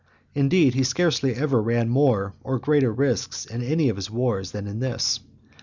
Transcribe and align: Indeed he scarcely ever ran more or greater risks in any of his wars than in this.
Indeed 0.33 0.73
he 0.73 0.81
scarcely 0.83 1.35
ever 1.35 1.61
ran 1.61 1.87
more 1.87 2.33
or 2.43 2.57
greater 2.57 2.91
risks 2.91 3.45
in 3.45 3.61
any 3.61 3.87
of 3.87 3.97
his 3.97 4.09
wars 4.09 4.49
than 4.49 4.65
in 4.65 4.79
this. 4.79 5.19